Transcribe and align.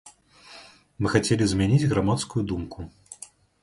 Мы 1.03 1.13
хацелі 1.15 1.43
змяніць 1.53 1.89
грамадскую 1.95 2.43
думку. 2.55 2.79